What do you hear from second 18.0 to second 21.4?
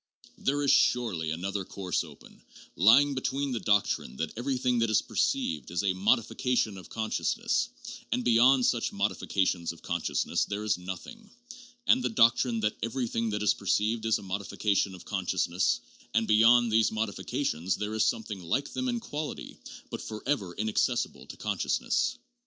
something like them in quality, but forever inaccessible to